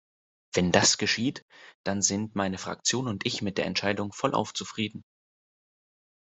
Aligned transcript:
Wenn 0.55 0.71
das 0.71 0.97
geschieht, 0.97 1.45
dann 1.83 2.01
sind 2.01 2.33
meine 2.35 2.57
Fraktion 2.57 3.07
und 3.07 3.23
ich 3.27 3.43
mit 3.43 3.59
der 3.59 3.67
Entscheidung 3.67 4.13
vollauf 4.13 4.51
zufrieden. 4.51 5.03